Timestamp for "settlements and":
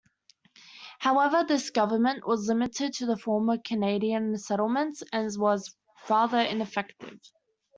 4.35-5.29